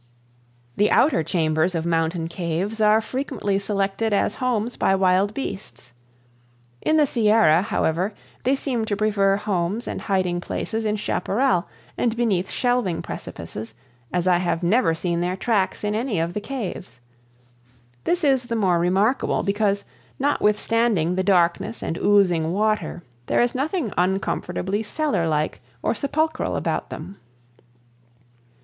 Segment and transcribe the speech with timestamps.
[0.77, 5.91] The outer chambers of mountain caves are frequently selected as homes by wild beasts.
[6.81, 11.67] In the Sierra, however, they seem to prefer homes and hiding places in chaparral
[11.99, 13.75] and beneath shelving precipices,
[14.11, 16.99] as I have never seen their tracks in any of the caves.
[18.03, 19.83] This is the more remarkable because
[20.17, 26.89] notwithstanding the darkness and oozing water there is nothing uncomfortably cellar like or sepulchral about
[26.89, 27.19] them.